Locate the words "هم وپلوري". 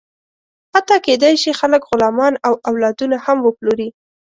3.25-3.89